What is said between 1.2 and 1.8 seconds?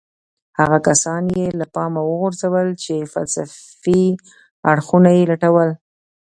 يې له